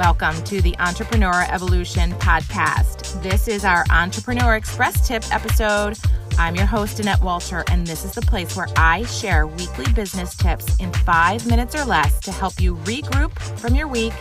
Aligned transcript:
Welcome 0.00 0.42
to 0.44 0.62
the 0.62 0.74
Entrepreneur 0.78 1.44
Evolution 1.50 2.12
Podcast. 2.12 3.22
This 3.22 3.48
is 3.48 3.66
our 3.66 3.84
Entrepreneur 3.90 4.56
Express 4.56 5.06
Tip 5.06 5.22
episode. 5.30 5.98
I'm 6.38 6.56
your 6.56 6.64
host, 6.64 7.00
Annette 7.00 7.20
Walter, 7.20 7.64
and 7.70 7.86
this 7.86 8.06
is 8.06 8.12
the 8.12 8.22
place 8.22 8.56
where 8.56 8.68
I 8.78 9.02
share 9.04 9.46
weekly 9.46 9.92
business 9.92 10.34
tips 10.34 10.74
in 10.76 10.90
five 10.90 11.46
minutes 11.46 11.74
or 11.74 11.84
less 11.84 12.18
to 12.20 12.32
help 12.32 12.58
you 12.58 12.76
regroup 12.76 13.38
from 13.58 13.74
your 13.74 13.88
week 13.88 14.14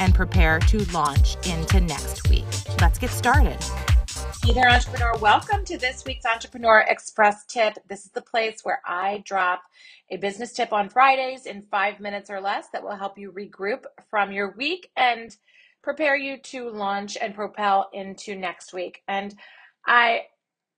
and 0.00 0.12
prepare 0.12 0.58
to 0.58 0.78
launch 0.92 1.36
into 1.46 1.80
next 1.80 2.28
week. 2.28 2.44
Let's 2.80 2.98
get 2.98 3.10
started. 3.10 3.58
Hey 4.42 4.54
there, 4.54 4.70
entrepreneur. 4.70 5.12
Welcome 5.20 5.66
to 5.66 5.76
this 5.76 6.04
week's 6.06 6.24
Entrepreneur 6.24 6.80
Express 6.88 7.44
Tip. 7.44 7.74
This 7.88 8.06
is 8.06 8.10
the 8.12 8.22
place 8.22 8.60
where 8.62 8.80
I 8.86 9.22
drop 9.26 9.62
a 10.10 10.16
business 10.16 10.54
tip 10.54 10.72
on 10.72 10.88
Fridays 10.88 11.44
in 11.44 11.62
five 11.70 12.00
minutes 12.00 12.30
or 12.30 12.40
less 12.40 12.68
that 12.72 12.82
will 12.82 12.96
help 12.96 13.18
you 13.18 13.32
regroup 13.32 13.84
from 14.08 14.32
your 14.32 14.52
week 14.56 14.90
and 14.96 15.36
prepare 15.82 16.16
you 16.16 16.38
to 16.38 16.70
launch 16.70 17.18
and 17.20 17.34
propel 17.34 17.90
into 17.92 18.34
next 18.34 18.72
week. 18.72 19.02
And 19.06 19.34
I 19.86 20.22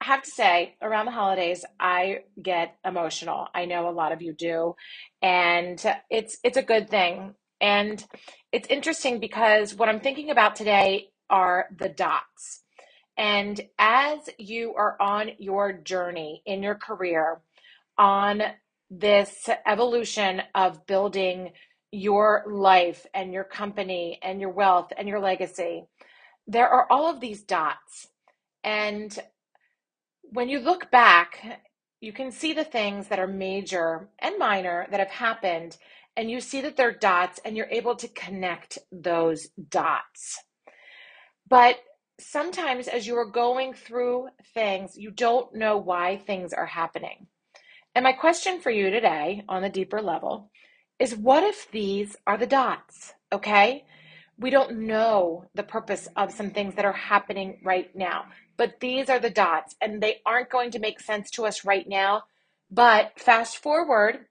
have 0.02 0.22
to 0.22 0.30
say, 0.30 0.74
around 0.82 1.06
the 1.06 1.12
holidays, 1.12 1.64
I 1.78 2.24
get 2.42 2.76
emotional. 2.84 3.46
I 3.54 3.66
know 3.66 3.88
a 3.88 3.92
lot 3.92 4.10
of 4.10 4.22
you 4.22 4.34
do, 4.34 4.74
and 5.22 5.82
it's 6.10 6.36
it's 6.42 6.58
a 6.58 6.62
good 6.62 6.90
thing. 6.90 7.36
And 7.60 8.04
it's 8.50 8.68
interesting 8.68 9.20
because 9.20 9.72
what 9.72 9.88
I'm 9.88 10.00
thinking 10.00 10.30
about 10.30 10.56
today 10.56 11.10
are 11.30 11.68
the 11.78 11.88
dots 11.88 12.62
and 13.16 13.60
as 13.78 14.18
you 14.38 14.74
are 14.74 14.96
on 15.00 15.32
your 15.38 15.72
journey 15.72 16.42
in 16.46 16.62
your 16.62 16.74
career, 16.74 17.40
on 17.98 18.42
this 18.90 19.48
evolution 19.66 20.42
of 20.54 20.86
building 20.86 21.52
your 21.90 22.44
life 22.46 23.06
and 23.14 23.32
your 23.32 23.44
company 23.44 24.18
and 24.22 24.40
your 24.40 24.50
wealth 24.50 24.92
and 24.96 25.08
your 25.08 25.20
legacy, 25.20 25.84
there 26.46 26.68
are 26.68 26.86
all 26.90 27.10
of 27.10 27.20
these 27.20 27.42
dots. 27.42 28.08
And 28.64 29.16
when 30.22 30.48
you 30.48 30.58
look 30.60 30.90
back, 30.90 31.60
you 32.00 32.12
can 32.12 32.32
see 32.32 32.52
the 32.52 32.64
things 32.64 33.08
that 33.08 33.18
are 33.18 33.26
major 33.26 34.08
and 34.18 34.38
minor 34.38 34.86
that 34.90 35.00
have 35.00 35.10
happened, 35.10 35.76
and 36.16 36.30
you 36.30 36.40
see 36.40 36.60
that 36.62 36.76
they're 36.76 36.92
dots, 36.92 37.40
and 37.44 37.56
you're 37.56 37.68
able 37.70 37.94
to 37.96 38.08
connect 38.08 38.78
those 38.90 39.48
dots. 39.68 40.42
But 41.48 41.76
sometimes 42.32 42.88
as 42.88 43.06
you 43.06 43.14
are 43.18 43.26
going 43.26 43.74
through 43.74 44.26
things, 44.54 44.96
you 44.96 45.10
don't 45.10 45.54
know 45.54 45.76
why 45.76 46.16
things 46.16 46.54
are 46.54 46.64
happening. 46.64 47.26
And 47.94 48.02
my 48.02 48.12
question 48.12 48.58
for 48.58 48.70
you 48.70 48.88
today 48.88 49.44
on 49.50 49.60
the 49.60 49.68
deeper 49.68 50.00
level 50.00 50.50
is 50.98 51.14
what 51.14 51.44
if 51.44 51.70
these 51.70 52.16
are 52.26 52.38
the 52.38 52.46
dots? 52.46 53.12
Okay. 53.30 53.84
We 54.38 54.48
don't 54.48 54.86
know 54.86 55.44
the 55.54 55.62
purpose 55.62 56.08
of 56.16 56.32
some 56.32 56.52
things 56.52 56.74
that 56.76 56.86
are 56.86 56.94
happening 56.94 57.60
right 57.62 57.94
now, 57.94 58.24
but 58.56 58.80
these 58.80 59.10
are 59.10 59.20
the 59.20 59.28
dots 59.28 59.76
and 59.82 60.02
they 60.02 60.20
aren't 60.24 60.48
going 60.48 60.70
to 60.70 60.78
make 60.78 61.00
sense 61.00 61.30
to 61.32 61.44
us 61.44 61.66
right 61.66 61.86
now. 61.86 62.22
But 62.70 63.20
fast 63.20 63.58
forward 63.58 64.24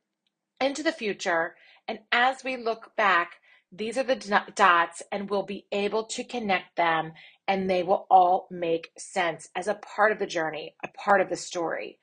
into 0.60 0.82
the 0.82 0.92
future, 0.92 1.56
and 1.88 2.00
as 2.12 2.44
we 2.44 2.58
look 2.58 2.96
back, 2.98 3.34
these 3.72 3.98
are 3.98 4.04
the 4.04 4.44
dots, 4.56 5.02
and 5.12 5.30
we'll 5.30 5.44
be 5.44 5.66
able 5.72 6.04
to 6.06 6.24
connect 6.24 6.76
them 6.76 7.14
and 7.48 7.70
they 7.70 7.84
will 7.84 8.06
all 8.10 8.48
make 8.50 8.92
sense 8.98 9.50
as 9.56 9.68
a 9.68 9.76
part 9.76 10.12
of 10.12 10.20
the 10.20 10.26
journey, 10.26 10.76
a 10.84 10.88
part 10.90 11.22
of 11.22 11.30
the 11.30 11.36
story. 11.36 12.00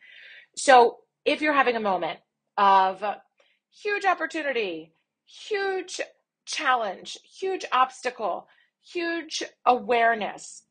So 0.56 0.98
if 1.24 1.40
you're 1.40 1.54
having 1.54 1.76
a 1.76 1.80
moment 1.80 2.18
of 2.56 3.02
huge 3.70 4.04
opportunity, 4.04 4.92
huge 5.26 6.00
challenge, 6.44 7.18
huge 7.24 7.64
obstacle, 7.72 8.46
huge 8.82 9.42
awareness, 9.64 10.64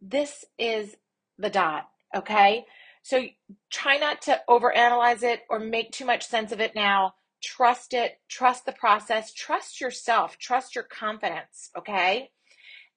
this 0.00 0.44
is 0.58 0.96
the 1.38 1.50
dot, 1.50 1.88
okay? 2.16 2.64
So 3.02 3.24
try 3.70 3.96
not 3.98 4.22
to 4.22 4.40
overanalyze 4.48 5.22
it 5.22 5.40
or 5.50 5.58
make 5.58 5.90
too 5.90 6.06
much 6.06 6.26
sense 6.26 6.52
of 6.52 6.60
it 6.60 6.74
now. 6.74 7.14
Trust 7.44 7.92
it, 7.92 8.18
trust 8.28 8.64
the 8.64 8.72
process, 8.72 9.32
trust 9.32 9.80
yourself, 9.80 10.38
trust 10.38 10.74
your 10.74 10.84
confidence, 10.84 11.70
okay? 11.76 12.30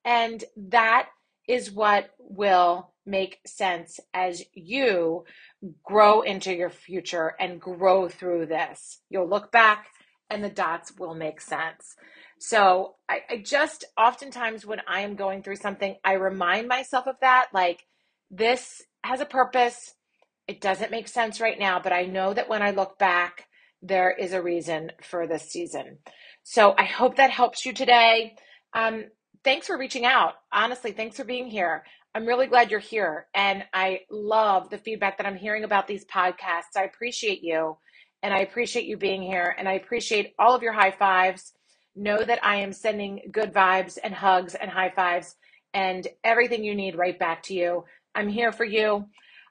And 0.05 0.43
that 0.55 1.09
is 1.47 1.71
what 1.71 2.11
will 2.17 2.93
make 3.05 3.39
sense 3.45 3.99
as 4.13 4.43
you 4.53 5.25
grow 5.83 6.21
into 6.21 6.53
your 6.53 6.69
future 6.69 7.35
and 7.39 7.59
grow 7.59 8.07
through 8.07 8.45
this. 8.45 8.99
You'll 9.09 9.29
look 9.29 9.51
back 9.51 9.87
and 10.29 10.43
the 10.43 10.49
dots 10.49 10.93
will 10.97 11.13
make 11.13 11.41
sense. 11.41 11.95
So 12.39 12.95
I, 13.09 13.21
I, 13.29 13.37
just 13.37 13.85
oftentimes 13.97 14.65
when 14.65 14.81
I 14.87 15.01
am 15.01 15.15
going 15.15 15.41
through 15.41 15.55
something, 15.55 15.95
I 16.03 16.13
remind 16.13 16.67
myself 16.67 17.07
of 17.07 17.15
that. 17.21 17.47
Like, 17.53 17.83
this 18.29 18.81
has 19.03 19.21
a 19.21 19.25
purpose. 19.25 19.93
It 20.47 20.61
doesn't 20.61 20.91
make 20.91 21.07
sense 21.07 21.41
right 21.41 21.57
now, 21.57 21.79
but 21.79 21.93
I 21.93 22.03
know 22.03 22.33
that 22.33 22.49
when 22.49 22.61
I 22.61 22.71
look 22.71 22.99
back, 22.99 23.45
there 23.81 24.11
is 24.11 24.33
a 24.33 24.41
reason 24.41 24.91
for 25.01 25.27
this 25.27 25.49
season. 25.49 25.99
So 26.43 26.73
I 26.77 26.83
hope 26.83 27.17
that 27.17 27.31
helps 27.31 27.65
you 27.65 27.73
today. 27.73 28.35
Um, 28.73 29.05
thanks 29.43 29.67
for 29.67 29.77
reaching 29.77 30.05
out. 30.05 30.33
Honestly, 30.51 30.91
thanks 30.91 31.17
for 31.17 31.23
being 31.23 31.47
here. 31.47 31.83
I'm 32.15 32.25
really 32.25 32.47
glad 32.47 32.71
you're 32.71 32.79
here. 32.79 33.27
And 33.35 33.63
I 33.73 34.01
love 34.09 34.69
the 34.69 34.77
feedback 34.77 35.17
that 35.17 35.27
I'm 35.27 35.35
hearing 35.35 35.63
about 35.63 35.87
these 35.87 36.05
podcasts. 36.05 36.75
I 36.75 36.83
appreciate 36.83 37.43
you. 37.43 37.77
And 38.23 38.33
I 38.33 38.39
appreciate 38.39 38.85
you 38.85 38.97
being 38.97 39.21
here. 39.21 39.55
And 39.57 39.69
I 39.69 39.73
appreciate 39.73 40.33
all 40.39 40.55
of 40.55 40.63
your 40.63 40.73
high 40.73 40.91
fives. 40.91 41.53
Know 41.95 42.23
that 42.23 42.43
I 42.43 42.57
am 42.57 42.73
sending 42.73 43.21
good 43.31 43.53
vibes 43.53 43.97
and 44.03 44.13
hugs 44.13 44.55
and 44.55 44.71
high 44.71 44.91
fives 44.95 45.35
and 45.73 46.07
everything 46.23 46.63
you 46.63 46.73
need 46.73 46.95
right 46.95 47.17
back 47.17 47.43
to 47.43 47.53
you. 47.53 47.85
I'm 48.15 48.29
here 48.29 48.51
for 48.51 48.65
you. 48.65 49.05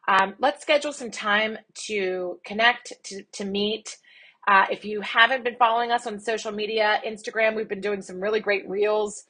Um, 0.08 0.34
let's 0.38 0.62
schedule 0.62 0.92
some 0.92 1.10
time 1.10 1.58
to 1.86 2.40
connect, 2.44 2.92
to, 3.04 3.22
to 3.32 3.44
meet. 3.44 3.96
Uh, 4.46 4.66
if 4.70 4.84
you 4.84 5.00
haven't 5.00 5.42
been 5.42 5.56
following 5.56 5.90
us 5.90 6.06
on 6.06 6.20
social 6.20 6.52
media, 6.52 7.00
Instagram, 7.04 7.56
we've 7.56 7.68
been 7.68 7.80
doing 7.80 8.00
some 8.00 8.20
really 8.20 8.38
great 8.38 8.68
reels 8.68 9.24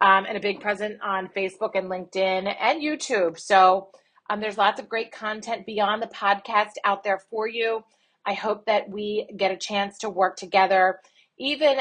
um, 0.00 0.24
and 0.26 0.38
a 0.38 0.40
big 0.40 0.60
present 0.60 0.98
on 1.02 1.28
Facebook 1.28 1.72
and 1.74 1.90
LinkedIn 1.90 2.54
and 2.58 2.80
YouTube. 2.80 3.38
So 3.38 3.88
um, 4.30 4.40
there's 4.40 4.56
lots 4.56 4.80
of 4.80 4.88
great 4.88 5.12
content 5.12 5.66
beyond 5.66 6.02
the 6.02 6.06
podcast 6.06 6.72
out 6.82 7.04
there 7.04 7.18
for 7.30 7.46
you. 7.46 7.84
I 8.24 8.32
hope 8.32 8.64
that 8.64 8.88
we 8.88 9.28
get 9.36 9.50
a 9.50 9.56
chance 9.56 9.98
to 9.98 10.08
work 10.08 10.36
together 10.36 11.00
even 11.38 11.80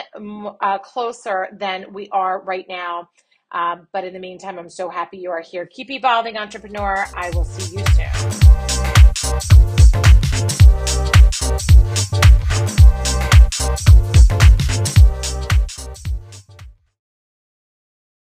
uh, 0.62 0.78
closer 0.80 1.48
than 1.54 1.94
we 1.94 2.10
are 2.10 2.42
right 2.42 2.66
now. 2.68 3.08
Um, 3.52 3.88
but 3.94 4.04
in 4.04 4.12
the 4.14 4.20
meantime, 4.20 4.60
I'm 4.60 4.70
so 4.70 4.90
happy 4.90 5.20
you 5.20 5.32
are 5.32 5.42
here. 5.42 5.66
Keep 5.68 5.92
evolving, 5.92 6.38
entrepreneur. 6.38 7.06
I 7.16 7.30
will 7.30 7.46
see 7.46 7.78
you 7.78 7.86
soon. 7.96 8.10